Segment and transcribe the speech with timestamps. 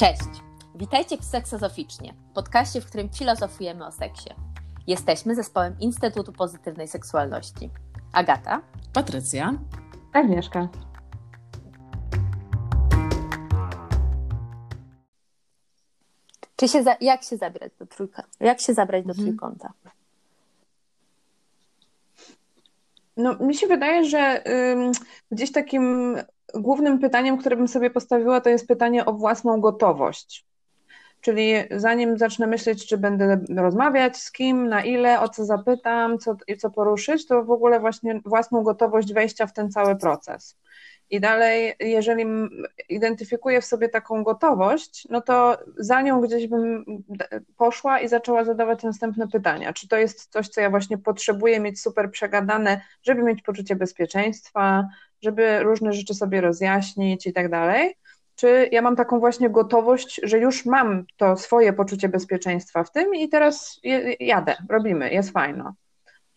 [0.00, 0.42] Cześć!
[0.74, 4.30] Witajcie w Seksozoficznie, podcaście, w którym filozofujemy o seksie.
[4.86, 7.70] Jesteśmy zespołem Instytutu Pozytywnej Seksualności.
[8.12, 9.54] Agata, Patrycja,
[10.12, 10.68] Agnieszka.
[16.56, 18.22] czy się za, jak się zabrać do trójka?
[18.40, 19.26] Jak się zabrać do Mhm.
[19.28, 19.72] trójkąta?
[23.16, 24.42] No, mi się wydaje, że
[24.72, 24.92] ym,
[25.30, 26.16] gdzieś takim
[26.54, 30.46] głównym pytaniem, które bym sobie postawiła, to jest pytanie o własną gotowość.
[31.20, 36.36] Czyli zanim zacznę myśleć, czy będę rozmawiać z kim, na ile, o co zapytam, co,
[36.58, 40.56] co poruszyć, to w ogóle właśnie własną gotowość wejścia w ten cały proces.
[41.10, 42.24] I dalej, jeżeli
[42.88, 46.84] identyfikuję w sobie taką gotowość, no to za nią gdzieś bym
[47.56, 49.72] poszła i zaczęła zadawać następne pytania.
[49.72, 54.88] Czy to jest coś, co ja właśnie potrzebuję mieć super przegadane, żeby mieć poczucie bezpieczeństwa,
[55.22, 57.96] żeby różne rzeczy sobie rozjaśnić i tak dalej?
[58.34, 63.14] Czy ja mam taką właśnie gotowość, że już mam to swoje poczucie bezpieczeństwa w tym
[63.14, 63.80] i teraz
[64.20, 65.74] jadę, robimy, jest fajno.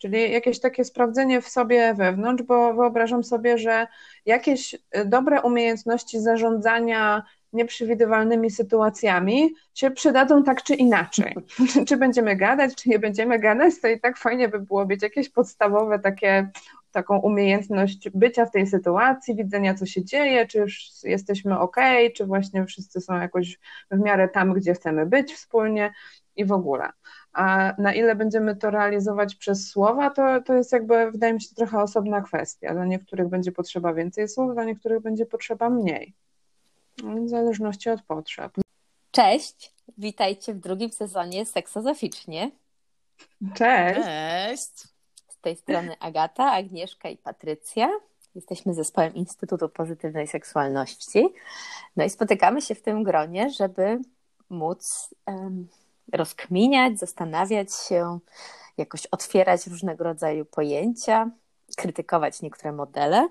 [0.04, 3.86] Czyli jakieś takie sprawdzenie w sobie wewnątrz, bo wyobrażam sobie, że
[4.26, 11.34] jakieś y, dobre umiejętności zarządzania nieprzewidywalnymi sytuacjami się przydadzą tak czy inaczej.
[11.88, 15.28] Czy będziemy gadać, czy nie będziemy gadać, to i tak fajnie by było mieć jakieś
[15.28, 16.48] podstawowe takie,
[16.92, 21.76] taką umiejętność bycia w tej sytuacji, widzenia co się dzieje, czy już jesteśmy ok,
[22.16, 23.58] czy właśnie wszyscy są jakoś
[23.90, 25.92] w miarę tam, gdzie chcemy być wspólnie
[26.36, 26.88] i w ogóle.
[27.34, 31.54] A na ile będziemy to realizować przez słowa, to, to jest jakby, wydaje mi się,
[31.54, 32.74] trochę osobna kwestia.
[32.74, 36.14] Dla niektórych będzie potrzeba więcej słów, dla niektórych będzie potrzeba mniej.
[37.02, 38.52] No, W zależności od potrzeb.
[39.10, 39.74] Cześć!
[39.98, 42.50] Witajcie w drugim sezonie Seksozoficznie.
[43.54, 44.00] Cześć!
[44.04, 44.78] cześć.
[45.28, 47.90] Z tej strony Agata, Agnieszka i Patrycja.
[48.34, 51.28] Jesteśmy zespołem Instytutu Pozytywnej Seksualności.
[51.96, 54.00] No i spotykamy się w tym gronie, żeby
[54.50, 55.68] móc em,
[56.12, 58.18] rozkminiać, zastanawiać się,
[58.76, 61.30] jakoś otwierać różnego rodzaju pojęcia,
[61.76, 63.28] krytykować niektóre modele.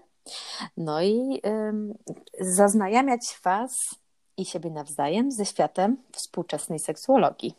[0.78, 1.94] No i em,
[2.40, 3.96] zaznajamiać Was
[4.38, 7.56] i siebie nawzajem ze światem współczesnej seksuologii.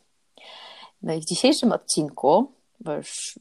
[1.03, 3.39] No i w dzisiejszym odcinku, bo już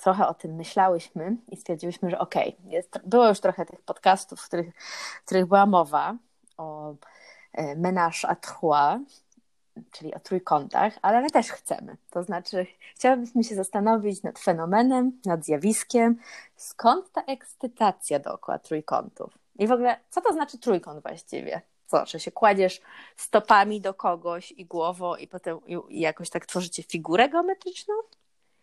[0.00, 4.46] trochę o tym myślałyśmy i stwierdziłyśmy, że okej, jest, było już trochę tych podcastów, w
[4.46, 4.74] których,
[5.22, 6.16] w których była mowa
[6.56, 6.94] o
[7.52, 9.00] e, ménage à trois,
[9.90, 11.96] czyli o trójkątach, ale my też chcemy.
[12.10, 16.16] To znaczy, chciałabyśmy się zastanowić nad fenomenem, nad zjawiskiem,
[16.56, 19.38] skąd ta ekscytacja dookoła trójkątów.
[19.58, 21.62] I w ogóle, co to znaczy trójkąt właściwie?
[21.86, 22.80] Co, że się kładziesz
[23.16, 27.94] stopami do kogoś i głową i potem i, jakoś tak tworzycie figurę geometryczną?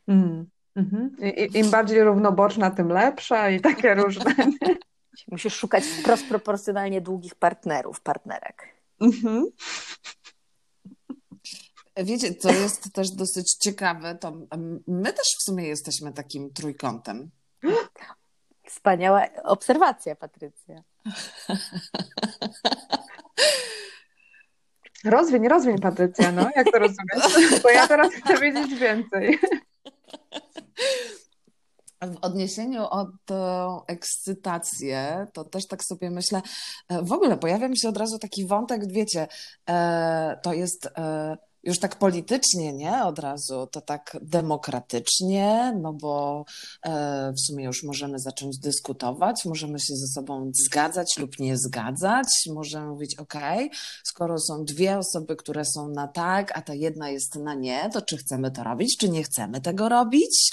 [0.07, 0.49] Mm.
[0.75, 1.15] Mhm.
[1.37, 4.35] I- Im bardziej równoboczna, tym lepsza i takie różne.
[5.31, 8.67] Musisz szukać wprost proporcjonalnie długich partnerów, partnerek.
[9.01, 9.45] Mhm.
[12.03, 14.33] Wiecie, co jest też dosyć ciekawe, to
[14.87, 17.29] my też w sumie jesteśmy takim trójkątem.
[18.67, 20.83] Wspaniała obserwacja, Patrycja.
[25.05, 27.61] Rozwiń, rozwiń, Patrycja, no, jak to rozumiesz?
[27.63, 29.39] Bo ja teraz chcę wiedzieć więcej.
[32.01, 36.41] W odniesieniu o tę ekscytację, to też tak sobie myślę,
[36.89, 39.27] e, w ogóle pojawia mi się od razu taki wątek, wiecie,
[39.69, 43.03] e, to jest e, już tak politycznie, nie?
[43.03, 46.45] Od razu, to tak demokratycznie, no bo
[46.83, 52.27] e, w sumie już możemy zacząć dyskutować, możemy się ze sobą zgadzać lub nie zgadzać,
[52.53, 53.33] możemy mówić, ok,
[54.03, 58.01] skoro są dwie osoby, które są na tak, a ta jedna jest na nie, to
[58.01, 60.51] czy chcemy to robić, czy nie chcemy tego robić?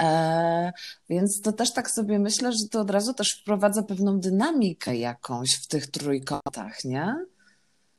[0.00, 0.72] E,
[1.08, 5.48] więc to też tak sobie myślę, że to od razu też wprowadza pewną dynamikę jakąś
[5.64, 7.14] w tych trójkątach, nie?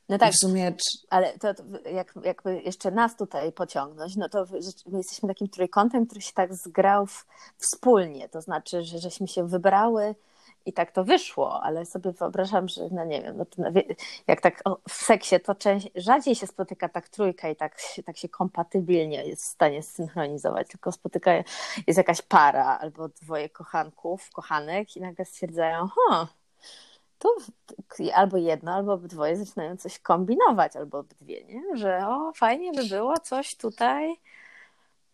[0.08, 0.74] No I tak, w sumie,
[1.10, 4.44] ale to, to jak, jakby jeszcze nas tutaj pociągnąć, no to
[4.86, 7.26] my jesteśmy takim trójkątem, który się tak zgrał w,
[7.58, 8.28] wspólnie.
[8.28, 10.14] To znaczy, że żeśmy się wybrały
[10.66, 13.62] i tak to wyszło, ale sobie wyobrażam, że no nie wiem, no to,
[14.26, 18.02] jak tak o, w seksie to część, rzadziej się spotyka tak trójka i tak, się-
[18.02, 21.30] tak się kompatybilnie jest w stanie zsynchronizować, tylko spotyka
[21.86, 26.28] jest jakaś para albo dwoje kochanków, kochanek i nagle stwierdzają, ha,
[28.14, 31.62] albo jedno, albo obydwoje zaczynają coś kombinować, albo obydwie, nie?
[31.76, 34.16] Że o, fajnie by było coś tutaj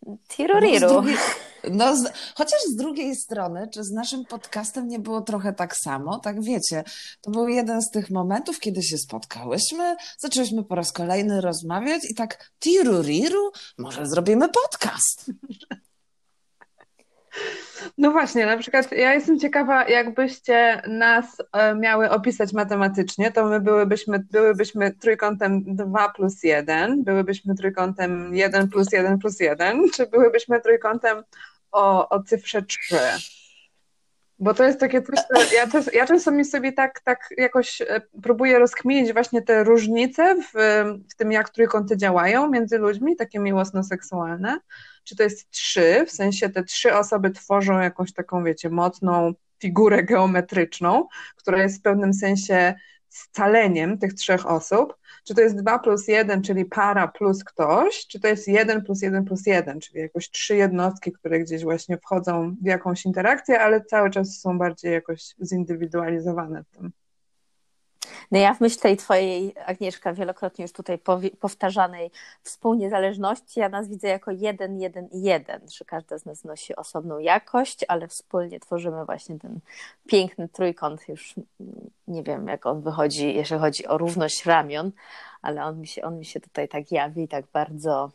[0.05, 0.89] no, z tiruriru.
[0.89, 1.15] drugiej,
[1.71, 6.19] no z, chociaż z drugiej strony, czy z naszym podcastem nie było trochę tak samo?
[6.19, 6.83] Tak wiecie,
[7.21, 12.15] to był jeden z tych momentów, kiedy się spotkałyśmy, zaczęłyśmy po raz kolejny rozmawiać i
[12.15, 15.25] tak tiruriru, może zrobimy podcast.
[17.97, 23.61] No właśnie, na przykład ja jestem ciekawa, jakbyście nas e, miały opisać matematycznie, to my
[23.61, 30.61] byłybyśmy, byłybyśmy trójkątem 2 plus 1, byłybyśmy trójkątem 1 plus 1 plus 1, czy byłybyśmy
[30.61, 31.23] trójkątem
[31.71, 32.95] o, o cyfrze 3?
[34.39, 36.05] Bo to jest takie coś, ja, to, ja
[36.45, 40.51] sobie tak, tak jakoś e, próbuję rozkminić właśnie te różnice w,
[41.11, 44.59] w tym, jak trójkąty działają między ludźmi, takie miłosno-seksualne.
[45.03, 50.03] Czy to jest trzy, w sensie te trzy osoby tworzą jakąś taką, wiecie, mocną figurę
[50.03, 52.73] geometryczną, która jest w pewnym sensie
[53.09, 58.19] scaleniem tych trzech osób, czy to jest 2 plus 1, czyli para plus ktoś, czy
[58.19, 62.55] to jest 1 plus 1 plus 1, czyli jakoś trzy jednostki, które gdzieś właśnie wchodzą
[62.61, 66.91] w jakąś interakcję, ale cały czas są bardziej jakoś zindywidualizowane w tym.
[68.31, 70.99] No ja w myśl tej twojej, Agnieszka, wielokrotnie już tutaj
[71.39, 72.11] powtarzanej
[72.43, 77.19] współniezależności, ja nas widzę jako jeden, jeden i jeden, że każda z nas nosi osobną
[77.19, 79.59] jakość, ale wspólnie tworzymy właśnie ten
[80.07, 81.35] piękny trójkąt, już
[82.07, 84.91] nie wiem jak on wychodzi, jeżeli chodzi o równość ramion,
[85.41, 88.11] ale on mi się, on mi się tutaj tak jawi, tak bardzo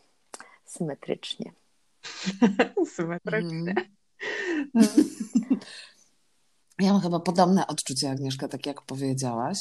[0.64, 1.52] symetrycznie.
[2.96, 3.74] symetrycznie.
[4.74, 4.88] Mm.
[6.80, 9.58] Ja mam chyba podobne odczucia, Agnieszka, tak jak powiedziałaś.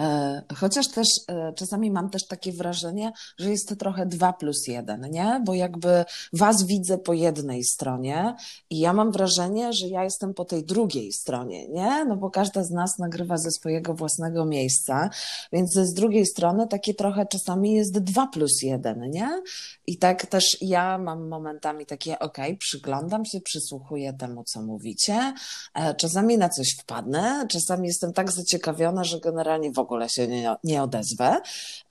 [0.00, 4.66] E, chociaż też e, czasami mam też takie wrażenie, że jest to trochę dwa plus
[4.66, 5.42] jeden, nie?
[5.44, 8.34] Bo jakby was widzę po jednej stronie
[8.70, 12.04] i ja mam wrażenie, że ja jestem po tej drugiej stronie, nie?
[12.04, 15.10] No bo każda z nas nagrywa ze swojego własnego miejsca,
[15.52, 19.42] więc z drugiej strony takie trochę czasami jest dwa plus jeden, nie?
[19.86, 25.34] I tak też ja mam momentami takie, ok, przyglądam się, przysłuchuję temu, co mówicie.
[25.74, 30.56] E, czasami na coś wpadnę, czasami jestem tak zaciekawiona, że generalnie w ogóle się nie,
[30.64, 31.36] nie odezwę,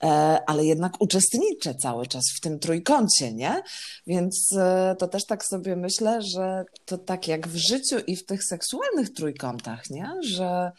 [0.02, 0.06] e,
[0.46, 3.62] ale jednak uczestniczę cały czas w tym trójkącie, nie?
[4.06, 8.26] Więc e, to też tak sobie myślę, że to tak jak w życiu i w
[8.26, 10.10] tych seksualnych trójkątach, nie?
[10.20, 10.72] Że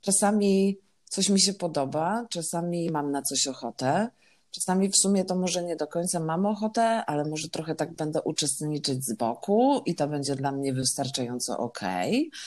[0.00, 4.08] czasami coś mi się podoba, czasami mam na coś ochotę,
[4.50, 8.22] Czasami w sumie to może nie do końca mam ochotę, ale może trochę tak będę
[8.22, 12.28] uczestniczyć z boku i to będzie dla mnie wystarczająco okej.
[12.28, 12.40] Okay.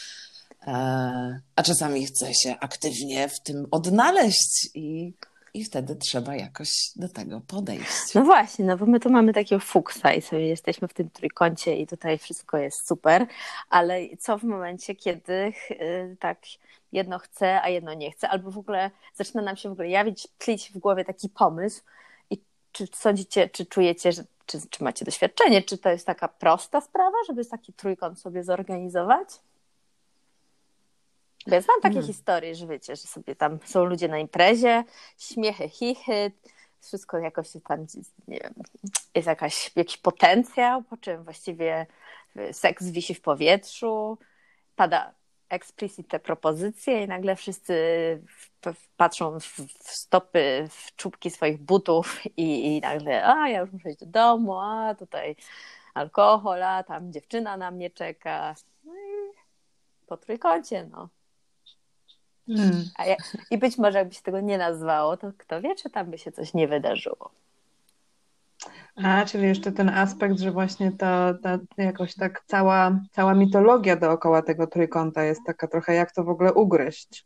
[0.67, 5.13] E, a czasami chcę się aktywnie w tym odnaleźć i,
[5.53, 8.13] i wtedy trzeba jakoś do tego podejść.
[8.15, 11.75] No właśnie, no bo my tu mamy takiego fuksa i sobie jesteśmy w tym trójkącie
[11.75, 13.27] i tutaj wszystko jest super,
[13.69, 16.39] ale co w momencie, kiedy y, tak
[16.91, 20.27] jedno chce, a jedno nie chce, albo w ogóle zaczyna nam się w ogóle jawić,
[20.37, 21.81] tlić w głowie taki pomysł
[22.29, 22.41] i
[22.71, 27.17] czy sądzicie, czy czujecie, że, czy, czy macie doświadczenie, czy to jest taka prosta sprawa,
[27.27, 29.29] żeby taki trójkąt sobie zorganizować?
[31.47, 32.07] Ja znam takie hmm.
[32.07, 34.83] historie, że wiecie, że sobie tam są ludzie na imprezie,
[35.17, 36.31] śmiechy, chichy,
[36.81, 37.85] wszystko jakoś tam,
[38.27, 38.53] nie wiem,
[39.15, 41.85] jest jakaś, jakiś potencjał, po czym właściwie
[42.51, 44.17] seks wisi w powietrzu,
[44.75, 45.13] pada
[45.49, 47.75] explicite propozycje i nagle wszyscy
[48.97, 53.99] patrzą w stopy, w czubki swoich butów i, i nagle, a ja już muszę iść
[53.99, 55.35] do domu, a tutaj
[55.93, 58.55] alkohol, a tam dziewczyna na mnie czeka.
[58.83, 59.33] No i
[60.07, 61.09] po trójkącie, no.
[62.47, 62.83] Hmm.
[63.07, 63.15] Ja,
[63.51, 66.31] I być może jakby się tego nie nazwało, to kto wie, czy tam by się
[66.31, 67.31] coś nie wydarzyło.
[68.95, 74.41] A, czyli jeszcze ten aspekt, że właśnie ta, ta jakoś tak cała, cała mitologia dookoła
[74.41, 77.25] tego trójkąta jest taka trochę jak to w ogóle ugryźć.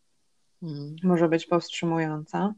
[0.62, 0.95] Hmm.
[1.03, 2.53] Może być powstrzymująca.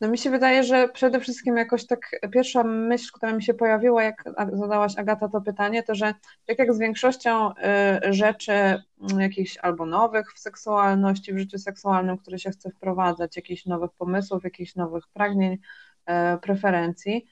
[0.00, 2.00] No mi się wydaje, że przede wszystkim jakoś tak
[2.32, 6.14] pierwsza myśl, która mi się pojawiła, jak zadałaś Agata to pytanie, to że
[6.46, 12.18] tak jak z większością y, rzeczy mm, jakichś albo nowych w seksualności, w życiu seksualnym,
[12.18, 17.26] które się chce wprowadzać, jakichś nowych pomysłów, jakichś nowych pragnień, y, preferencji,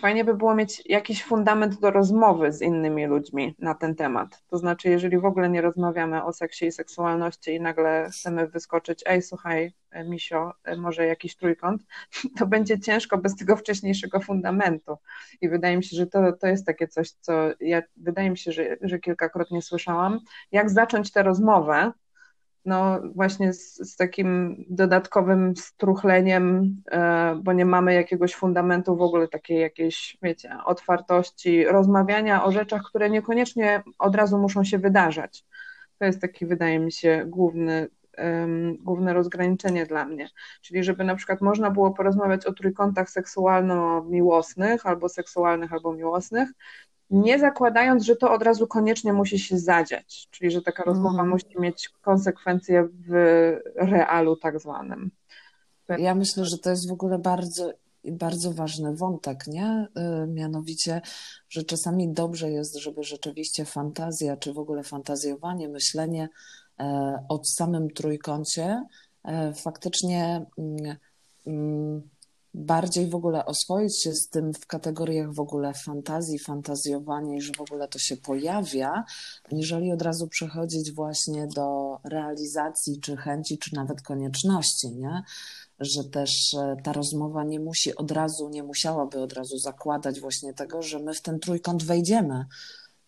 [0.00, 4.42] fajnie by było mieć jakiś fundament do rozmowy z innymi ludźmi na ten temat.
[4.50, 9.02] To znaczy, jeżeli w ogóle nie rozmawiamy o seksie i seksualności i nagle chcemy wyskoczyć,
[9.06, 11.82] ej, słuchaj, e, Misio, e, może jakiś trójkąt,
[12.38, 14.96] to będzie ciężko bez tego wcześniejszego fundamentu.
[15.40, 18.52] I wydaje mi się, że to, to jest takie coś, co ja wydaje mi się,
[18.52, 20.20] że, że kilkakrotnie słyszałam.
[20.52, 21.92] Jak zacząć tę rozmowę,
[22.64, 29.28] no właśnie z, z, takim dodatkowym struchleniem, e, bo nie mamy jakiegoś fundamentu w ogóle
[29.28, 35.44] takiej jakiejś, wiecie, otwartości, rozmawiania o rzeczach, które niekoniecznie od razu muszą się wydarzać.
[35.98, 40.28] To jest taki, wydaje mi się, główny, um, główne rozgraniczenie dla mnie.
[40.62, 46.48] Czyli żeby na przykład można było porozmawiać o trójkątach seksualno-miłosnych, albo seksualnych, albo miłosnych,
[47.10, 51.28] nie zakładając, że to od razu koniecznie musi się zadziać, czyli że taka rozmowa mm.
[51.28, 53.10] musi mieć konsekwencje w
[53.76, 55.10] realu tak zwanym.
[55.88, 57.72] Ja myślę, że to jest w ogóle bardzo
[58.12, 59.88] bardzo ważny wątek, nie?
[60.24, 61.00] Y, mianowicie,
[61.48, 66.28] że czasami dobrze jest, żeby rzeczywiście fantazja, czy w ogóle fantazjowanie, myślenie
[66.80, 68.84] e, o samym trójkącie
[69.24, 70.96] e, faktycznie mm,
[71.46, 72.08] mm,
[72.54, 77.52] bardziej w ogóle oswoić się z tym w kategoriach w ogóle fantazji, fantazjowania i że
[77.58, 79.04] w ogóle to się pojawia,
[79.52, 85.22] aniżeli od razu przechodzić właśnie do realizacji, czy chęci, czy nawet konieczności, nie?
[85.80, 90.54] Że też e, ta rozmowa nie musi od razu, nie musiałaby od razu zakładać właśnie
[90.54, 92.44] tego, że my w ten trójkąt wejdziemy,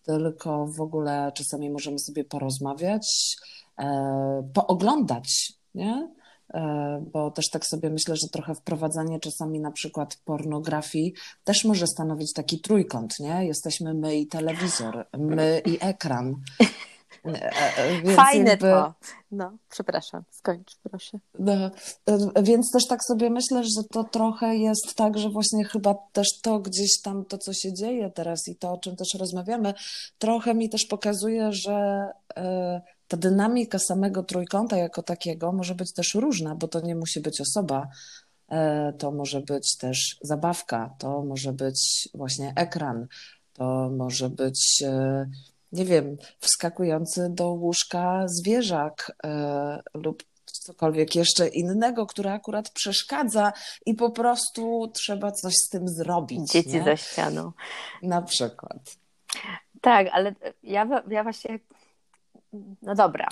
[0.03, 3.37] tylko w ogóle czasami możemy sobie porozmawiać,
[3.79, 6.17] e, pooglądać, nie?
[6.55, 11.87] E, bo też tak sobie myślę, że trochę wprowadzanie czasami na przykład pornografii też może
[11.87, 13.47] stanowić taki trójkąt, nie?
[13.47, 16.35] Jesteśmy my i telewizor, my i ekran.
[17.27, 18.67] E, e, więc Fajne jakby...
[18.67, 18.95] to.
[19.31, 21.19] No, przepraszam, skończ, proszę.
[21.39, 21.71] No,
[22.43, 26.59] więc też tak sobie myślę, że to trochę jest tak, że właśnie chyba też to
[26.59, 29.75] gdzieś tam, to co się dzieje teraz i to, o czym też rozmawiamy,
[30.19, 32.07] trochę mi też pokazuje, że
[33.09, 37.41] ta dynamika samego trójkąta jako takiego może być też różna, bo to nie musi być
[37.41, 37.89] osoba,
[38.49, 43.07] e, to może być też zabawka, to może być właśnie ekran,
[43.53, 45.27] to może być, e,
[45.73, 50.23] nie wiem, wskakujący do łóżka zwierzak e, lub
[50.67, 53.53] cokolwiek jeszcze innego, które akurat przeszkadza
[53.87, 56.53] i po prostu trzeba coś z tym zrobić.
[56.53, 56.85] Dzieci nie?
[56.85, 57.53] za ścianą.
[58.03, 58.97] Na przykład.
[59.81, 61.59] Tak, ale ja, ja właśnie
[62.83, 63.29] no dobra,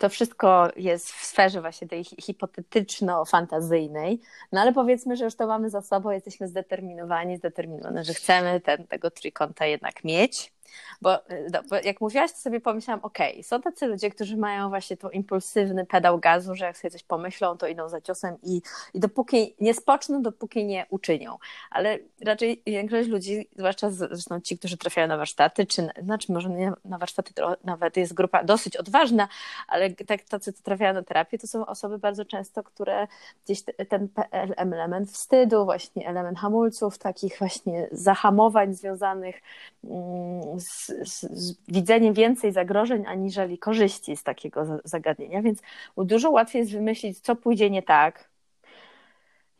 [0.00, 4.18] to wszystko jest w sferze właśnie tej hipotetyczno-fantazyjnej,
[4.52, 8.86] no ale powiedzmy, że już to mamy za sobą, jesteśmy zdeterminowani, zdeterminowane, że chcemy ten,
[8.86, 10.51] tego trójkąta jednak mieć.
[11.00, 11.18] Bo,
[11.52, 14.96] no, bo jak mówiłaś, to sobie pomyślałam, okej, okay, są tacy ludzie, którzy mają właśnie
[14.96, 18.62] to impulsywny pedał gazu, że jak sobie coś pomyślą, to idą za ciosem i,
[18.94, 21.38] i dopóki nie spoczną, dopóki nie uczynią.
[21.70, 26.72] Ale raczej większość ludzi, zwłaszcza zresztą ci, którzy trafiają na warsztaty, czy znaczy może nie
[26.84, 29.28] na warsztaty, to nawet jest grupa dosyć odważna,
[29.68, 33.06] ale tak, tacy, co trafiają na terapię, to są osoby bardzo często, które
[33.44, 34.08] gdzieś ten
[34.56, 39.42] element wstydu, właśnie element hamulców, takich właśnie zahamowań związanych
[39.84, 45.62] mm, z, z, z widzeniem więcej zagrożeń aniżeli korzyści z takiego zagadnienia, więc
[45.96, 48.31] dużo łatwiej jest wymyślić, co pójdzie nie tak,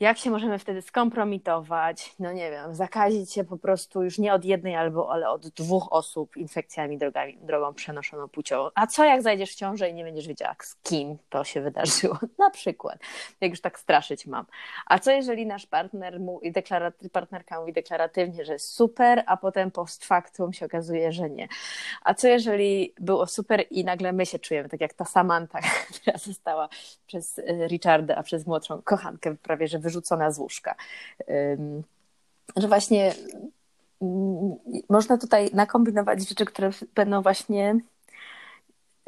[0.02, 4.44] jak się możemy wtedy skompromitować, no nie wiem, zakazić się po prostu już nie od
[4.44, 8.70] jednej albo, ale od dwóch osób infekcjami drogami, drogą przenoszoną płciową.
[8.74, 12.18] A co jak zajdziesz w ciążę i nie będziesz wiedziała z kim to się wydarzyło?
[12.38, 12.98] Na przykład,
[13.40, 14.46] jak już tak straszyć mam.
[14.86, 16.52] A co jeżeli nasz partner mówi,
[17.12, 21.48] partnerka mówi deklaratywnie, że jest super, a potem post factum się okazuje, że nie.
[22.02, 25.58] A co jeżeli było super i nagle my się czujemy, tak jak ta Samantha,
[26.00, 26.68] która została
[27.06, 29.91] przez y, Richarda, a przez młodszą kochankę prawie, że wyrzucona
[30.30, 30.74] z łóżka.
[32.56, 33.14] Że właśnie
[34.02, 34.56] mm,
[34.88, 37.80] można tutaj nakombinować rzeczy, które będą właśnie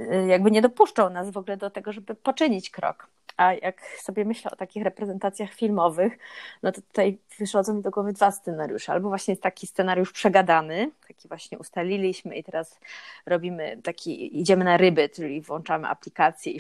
[0.01, 3.09] y, jakby nie dopuszczą nas w ogóle do tego, żeby poczynić krok.
[3.37, 6.19] A jak sobie myślę o takich reprezentacjach filmowych,
[6.63, 8.93] no to tutaj przychodzą mi do głowy dwa scenariusze.
[8.93, 12.81] Albo właśnie taki scenariusz przegadany, taki właśnie ustaliliśmy i teraz
[13.27, 16.59] robimy taki, idziemy na ryby, czyli włączamy aplikację i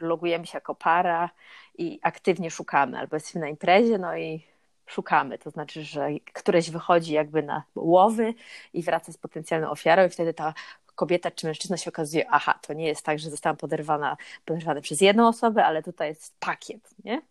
[0.00, 1.30] logujemy się jako para
[1.78, 4.50] i aktywnie szukamy, albo jesteśmy na imprezie, no i
[4.86, 8.34] szukamy, to znaczy, że któreś wychodzi jakby na łowy
[8.72, 10.54] i wraca z potencjalną ofiarą i wtedy ta
[11.00, 15.00] kobieta czy mężczyzna się okazuje, aha, to nie jest tak, że zostałam poderwana, poderwana przez
[15.00, 17.22] jedną osobę, ale tutaj jest pakiet, nie?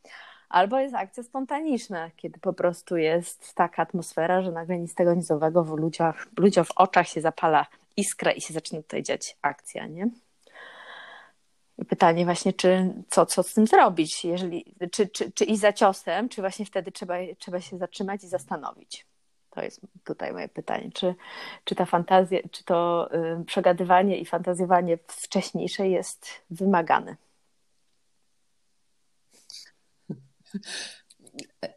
[0.49, 5.63] Albo jest akcja spontaniczna, kiedy po prostu jest taka atmosfera, że nagle nic tego nizowego
[5.63, 7.65] w ludziach, ludziom w oczach się zapala
[7.97, 10.09] iskra i się zaczyna tutaj dziać akcja, nie?
[11.77, 16.29] I pytanie właśnie, czy co, co z tym zrobić, jeżeli, czy, czy, czy za ciosem,
[16.29, 19.08] czy właśnie wtedy trzeba, trzeba się zatrzymać i zastanowić.
[19.59, 20.89] To jest tutaj moje pytanie.
[20.93, 21.15] Czy,
[21.63, 23.09] czy ta fantazja, czy to
[23.41, 27.15] y, przegadywanie i fantazjowanie wcześniejsze jest wymagane?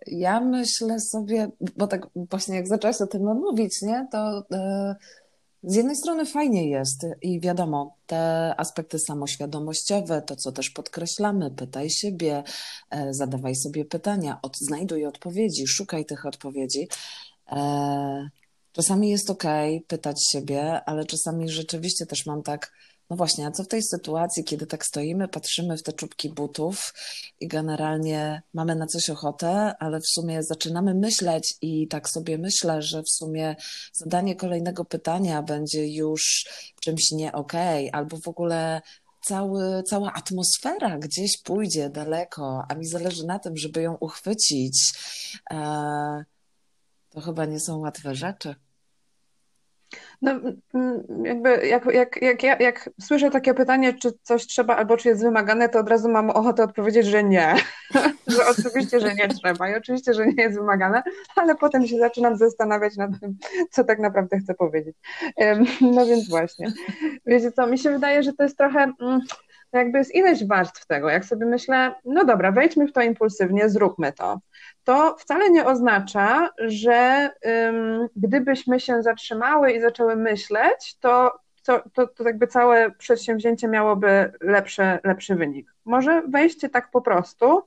[0.06, 4.94] Ja myślę sobie, bo tak właśnie jak zaczęłaś o tym mówić, nie, to y,
[5.62, 11.90] z jednej strony fajnie jest i wiadomo, te aspekty samoświadomościowe, to co też podkreślamy, pytaj
[11.90, 12.42] siebie,
[12.94, 16.88] y, zadawaj sobie pytania, od, znajduj odpowiedzi, szukaj tych odpowiedzi.
[17.52, 18.28] E,
[18.72, 19.44] czasami jest ok
[19.86, 22.72] pytać siebie, ale czasami rzeczywiście też mam tak,
[23.10, 26.94] no właśnie, a co w tej sytuacji, kiedy tak stoimy, patrzymy w te czubki butów
[27.40, 32.82] i generalnie mamy na coś ochotę, ale w sumie zaczynamy myśleć i tak sobie myślę,
[32.82, 33.56] że w sumie
[33.92, 36.46] zadanie kolejnego pytania będzie już
[36.80, 38.80] czymś nie okej, okay, albo w ogóle
[39.24, 44.92] cały, cała atmosfera gdzieś pójdzie daleko, a mi zależy na tym, żeby ją uchwycić,
[45.50, 46.24] e,
[47.12, 48.54] to chyba nie są łatwe rzeczy.
[50.22, 50.32] No,
[51.24, 55.22] jakby jak, jak, jak, jak, jak słyszę takie pytanie, czy coś trzeba albo czy jest
[55.22, 57.54] wymagane, to od razu mam ochotę odpowiedzieć, że nie.
[58.26, 61.02] że oczywiście, że nie trzeba i oczywiście, że nie jest wymagane,
[61.36, 63.36] ale potem się zaczynam zastanawiać nad tym,
[63.70, 64.96] co tak naprawdę chcę powiedzieć.
[65.80, 66.72] No więc właśnie.
[67.26, 69.20] Wiecie co, mi się wydaje, że to jest trochę mm,
[69.72, 71.10] jakby jest ileś warstw tego.
[71.10, 74.40] Jak sobie myślę, no dobra, wejdźmy w to impulsywnie, zróbmy to
[74.84, 82.06] to wcale nie oznacza, że um, gdybyśmy się zatrzymały i zaczęły myśleć, to, to, to,
[82.06, 85.74] to jakby całe przedsięwzięcie miałoby lepszy, lepszy wynik.
[85.84, 87.62] Może wejście tak po prostu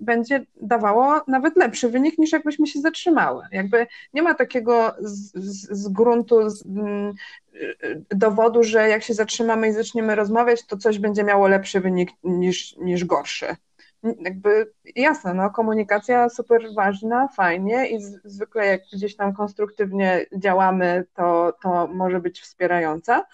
[0.00, 3.44] będzie dawało nawet lepszy wynik niż jakbyśmy się zatrzymały.
[3.52, 7.14] Jakby nie ma takiego z, z, z gruntu z, mm,
[7.54, 12.10] y, dowodu, że jak się zatrzymamy i zaczniemy rozmawiać, to coś będzie miało lepszy wynik
[12.24, 13.56] niż, niż gorszy
[14.02, 21.52] jakby jasne, no, komunikacja super ważna, fajnie i zwykle jak gdzieś tam konstruktywnie działamy, to,
[21.62, 23.26] to może być wspierająca.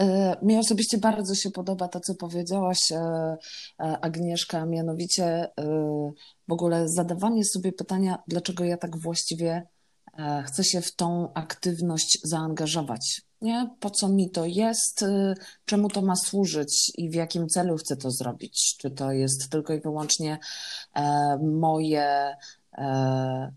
[0.00, 5.48] E, mi osobiście bardzo się podoba to, co powiedziałaś, e, e, Agnieszka, mianowicie
[6.48, 9.66] w ogóle zadawanie sobie pytania, dlaczego ja tak właściwie
[10.44, 13.70] chcę się w tą aktywność zaangażować nie?
[13.80, 15.04] Po co mi to jest,
[15.64, 18.76] czemu to ma służyć i w jakim celu chcę to zrobić?
[18.78, 20.38] Czy to jest tylko i wyłącznie
[21.42, 22.36] moje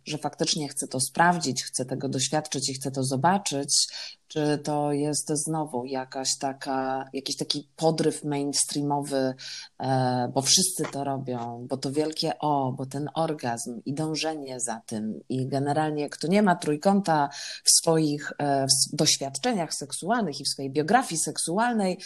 [0.06, 3.88] że faktycznie chcę to sprawdzić, chcę tego doświadczyć i chcę to zobaczyć,
[4.28, 9.34] czy to jest znowu jakaś taka, jakiś taki podryw mainstreamowy,
[9.80, 14.82] e, bo wszyscy to robią, bo to wielkie o, bo ten orgazm i dążenie za
[14.86, 17.30] tym i generalnie kto nie ma trójkąta
[17.64, 21.98] w swoich e, w doświadczeniach seksualnych i w swojej biografii seksualnej,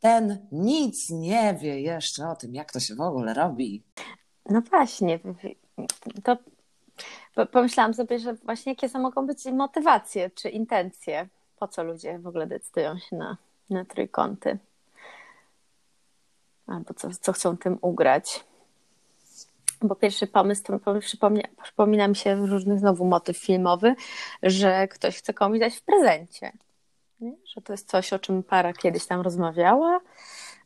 [0.00, 3.82] ten nic nie wie jeszcze o tym, jak to się w ogóle robi.
[4.50, 5.20] No właśnie,
[6.24, 6.36] to
[7.52, 12.26] pomyślałam sobie, że właśnie jakie to mogą być motywacje czy intencje, po co ludzie w
[12.26, 13.36] ogóle decydują się na,
[13.70, 14.58] na trójkąty.
[16.66, 18.44] Albo co, co chcą tym ugrać.
[19.82, 23.94] Bo pierwszy pomysł to przypomina, przypomina mi się różnych znowu motyw filmowy,
[24.42, 26.52] że ktoś chce komuś dać w prezencie.
[27.20, 27.32] Nie?
[27.44, 30.00] Że to jest coś, o czym para kiedyś tam rozmawiała,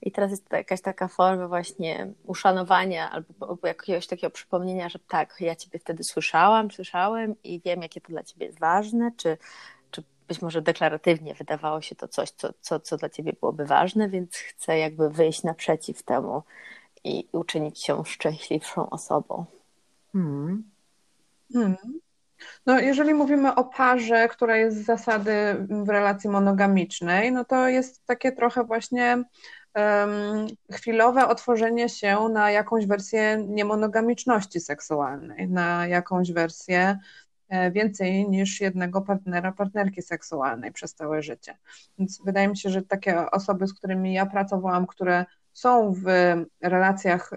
[0.02, 4.98] i teraz jest to jakaś taka forma właśnie uszanowania albo, albo jakiegoś takiego przypomnienia, że
[4.98, 9.38] tak, ja Ciebie wtedy słyszałam, słyszałem i wiem, jakie to dla Ciebie jest ważne, czy,
[9.90, 14.08] czy być może deklaratywnie wydawało się to coś, co, co, co dla Ciebie byłoby ważne,
[14.08, 16.42] więc chcę jakby wyjść naprzeciw temu
[17.04, 19.44] i uczynić się szczęśliwszą osobą.
[20.12, 20.64] Hmm.
[21.52, 21.76] Hmm.
[22.66, 25.32] No, jeżeli mówimy o parze, która jest z zasady
[25.68, 29.24] w relacji monogamicznej, no to jest takie trochę właśnie
[30.72, 36.98] chwilowe otworzenie się na jakąś wersję niemonogamiczności seksualnej, na jakąś wersję
[37.48, 41.56] e, więcej niż jednego partnera, partnerki seksualnej przez całe życie.
[41.98, 46.04] Więc wydaje mi się, że takie osoby, z którymi ja pracowałam, które są w
[46.60, 47.30] relacjach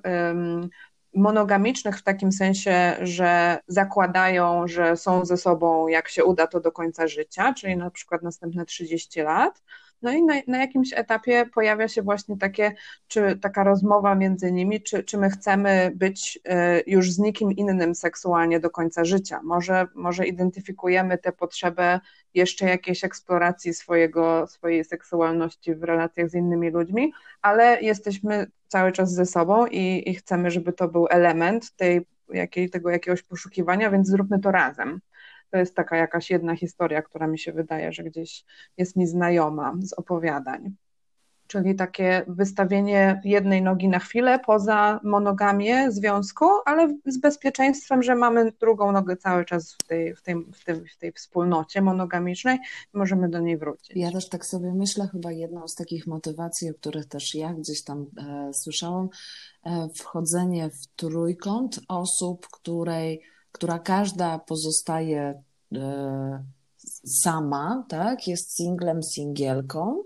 [1.15, 6.71] monogamicznych w takim sensie, że zakładają, że są ze sobą, jak się uda, to do
[6.71, 9.61] końca życia, czyli na przykład następne 30 lat,
[10.03, 12.71] no i na, na jakimś etapie pojawia się właśnie takie,
[13.07, 17.95] czy taka rozmowa między nimi, czy, czy my chcemy być e, już z nikim innym
[17.95, 19.39] seksualnie do końca życia.
[19.43, 21.99] Może, może identyfikujemy tę potrzebę
[22.33, 29.13] jeszcze jakiejś eksploracji swojego, swojej seksualności w relacjach z innymi ludźmi, ale jesteśmy cały czas
[29.13, 34.07] ze sobą i, i chcemy, żeby to był element tej, jakiej, tego jakiegoś poszukiwania, więc
[34.07, 35.01] zróbmy to razem.
[35.53, 38.45] To jest taka jakaś jedna historia, która mi się wydaje, że gdzieś
[38.77, 40.75] jest mi znajoma z opowiadań.
[41.47, 48.51] Czyli takie wystawienie jednej nogi na chwilę poza monogamię związku, ale z bezpieczeństwem, że mamy
[48.51, 52.57] drugą nogę cały czas w tej, w tej, w tej, w tej wspólnocie monogamicznej
[52.93, 53.95] i możemy do niej wrócić.
[53.95, 57.83] Ja też tak sobie myślę, chyba jedną z takich motywacji, o których też ja gdzieś
[57.83, 59.09] tam e, słyszałam,
[59.65, 63.21] e, wchodzenie w trójkąt osób, której
[63.53, 65.43] która każda pozostaje
[65.75, 66.43] e,
[67.23, 70.03] sama, tak, jest singlem, singielką.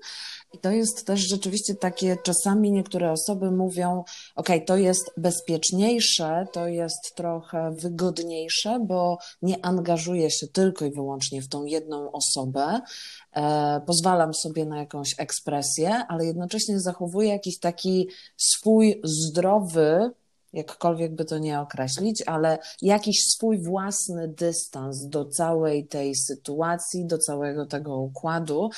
[0.54, 4.04] I to jest też rzeczywiście takie, czasami niektóre osoby mówią,
[4.36, 11.42] ok, to jest bezpieczniejsze, to jest trochę wygodniejsze, bo nie angażuję się tylko i wyłącznie
[11.42, 12.82] w tą jedną osobę,
[13.34, 20.12] e, pozwalam sobie na jakąś ekspresję, ale jednocześnie zachowuję jakiś taki swój zdrowy,
[20.58, 27.18] jakkolwiek by to nie określić, ale jakiś swój własny dystans do całej tej sytuacji, do
[27.18, 28.70] całego tego układu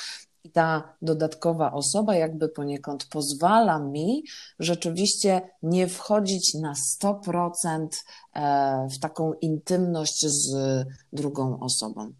[0.44, 4.24] I ta dodatkowa osoba jakby poniekąd pozwala mi
[4.58, 7.88] rzeczywiście nie wchodzić na 100%
[8.34, 10.54] e, w taką intymność z
[11.12, 12.12] drugą osobą.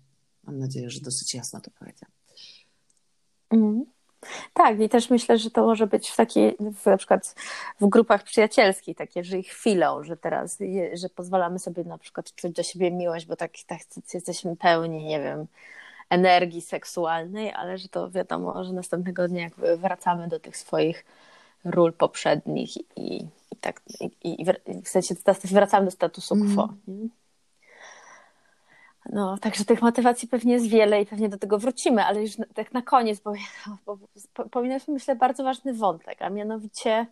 [0.44, 2.09] Mam nadzieję, że dosyć jasno to powiedziałam.
[4.62, 7.34] Tak, i też myślę, że to może być w takiej, w, na przykład
[7.80, 10.58] w grupach przyjacielskich, takie, że ich chwilą, że teraz,
[10.92, 13.80] że pozwalamy sobie na przykład czuć do siebie miłość, bo tak, tak
[14.14, 15.46] jesteśmy pełni, nie wiem,
[16.10, 21.04] energii seksualnej, ale że to wiadomo, że następnego dnia jakby wracamy do tych swoich
[21.64, 23.16] ról poprzednich i,
[23.50, 24.44] i tak, i, i
[24.82, 26.68] w sensie wracamy do statusu quo.
[26.88, 27.10] Mm.
[29.12, 32.72] No, także tych motywacji pewnie jest wiele i pewnie do tego wrócimy, ale już tak
[32.72, 33.32] na koniec, bo,
[33.86, 33.98] bo,
[34.52, 37.06] bo myślę, bardzo ważny wątek, a mianowicie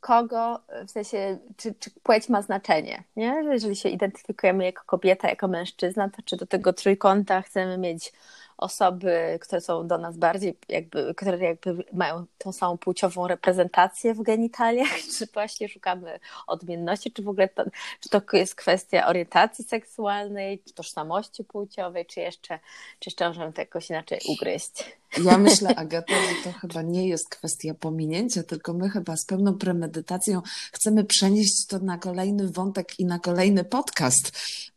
[0.00, 3.44] kogo, w sensie, czy, czy płeć ma znaczenie, nie?
[3.52, 8.12] Jeżeli się identyfikujemy jako kobieta, jako mężczyzna, to czy do tego trójkąta chcemy mieć
[8.58, 14.22] osoby, które są do nas bardziej, jakby, które jakby mają tą samą płciową reprezentację w
[14.22, 17.64] genitaliach, czy właśnie szukamy odmienności, czy w ogóle to,
[18.00, 22.58] czy to jest kwestia orientacji seksualnej, tożsamości płciowej, czy jeszcze,
[22.98, 24.96] czy jeszcze możemy to jakoś inaczej ugryźć.
[25.24, 29.54] Ja myślę, Agata, że to chyba nie jest kwestia pominięcia, tylko my chyba z pewną
[29.54, 30.42] premedytacją
[30.72, 34.32] chcemy przenieść to na kolejny wątek i na kolejny podcast,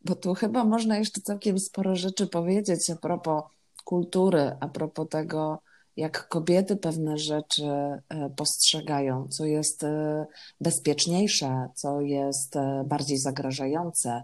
[0.06, 3.44] bo tu chyba można jeszcze całkiem sporo rzeczy powiedzieć a propos
[3.90, 5.62] kultury, a propos tego,
[5.98, 10.26] jak kobiety pewne rzeczy e, postrzegają, co jest e,
[10.62, 14.24] bezpieczniejsze, co jest e, bardziej zagrażające,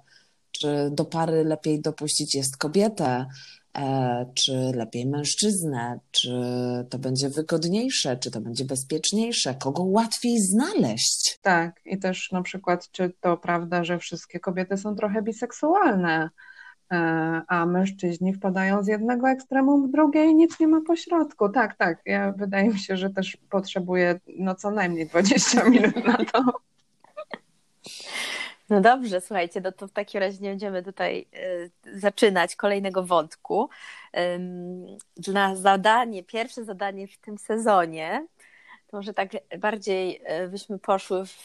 [0.52, 3.26] czy do pary lepiej dopuścić jest kobietę,
[4.36, 6.32] czy lepiej mężczyznę, czy
[6.90, 11.40] to będzie wygodniejsze, czy to będzie bezpieczniejsze, kogo łatwiej znaleźć.
[11.42, 16.30] Tak, i też na przykład, czy to prawda, że wszystkie kobiety są trochę biseksualne
[17.48, 21.50] a mężczyźni wpadają z jednego ekstremum w drugie i nic nie ma pośrodku.
[21.50, 22.02] Tak, tak.
[22.06, 26.44] Ja wydaje mi się, że też potrzebuję no co najmniej 20 minut na to.
[28.70, 31.26] No dobrze, słuchajcie, no to w takim razie nie będziemy tutaj
[31.86, 33.70] y, zaczynać kolejnego wątku.
[35.18, 38.28] Dla zadanie, pierwsze zadanie w tym sezonie,
[38.96, 39.30] może tak
[39.60, 41.38] bardziej y, byśmy poszły w,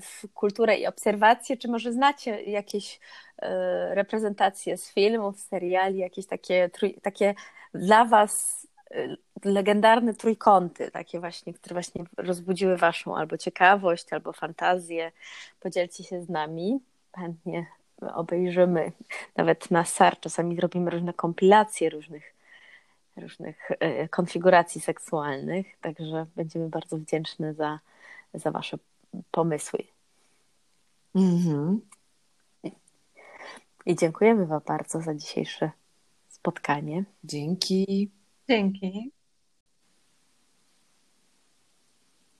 [0.00, 3.00] w kulturę i obserwację, czy może znacie jakieś
[3.42, 6.70] E, reprezentacje z filmów, seriali, jakieś takie,
[7.02, 7.34] takie
[7.74, 15.12] dla Was e, legendarne trójkąty, takie właśnie, które właśnie rozbudziły Waszą albo ciekawość, albo fantazję.
[15.60, 16.80] Podzielcie się z nami.
[17.16, 17.66] Chętnie
[18.14, 18.92] obejrzymy.
[19.36, 22.34] Nawet na SAR czasami robimy różne kompilacje różnych,
[23.16, 27.80] różnych e, konfiguracji seksualnych, także będziemy bardzo wdzięczne za,
[28.34, 28.78] za Wasze
[29.30, 29.78] pomysły.
[31.14, 31.80] Mhm.
[33.86, 35.70] I dziękujemy Wam bardzo za dzisiejsze
[36.28, 37.04] spotkanie.
[37.24, 38.10] Dzięki.
[38.48, 39.12] Dzięki.